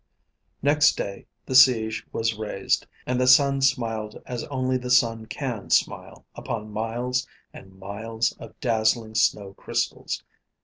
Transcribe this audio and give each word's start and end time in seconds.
Next 0.63 0.97
day 0.97 1.27
the 1.45 1.53
siege 1.53 2.03
was 2.11 2.33
raised, 2.33 2.87
and 3.05 3.21
the 3.21 3.27
sun 3.27 3.61
smiled 3.61 4.19
as 4.25 4.43
only 4.45 4.75
the 4.75 4.89
sun 4.89 5.27
can 5.27 5.69
smile 5.69 6.25
upon 6.33 6.71
miles 6.73 7.27
and 7.53 7.77
miles 7.77 8.31
of 8.39 8.59
dazzling 8.61 9.13
snow 9.13 9.53
crystals. 9.53 10.23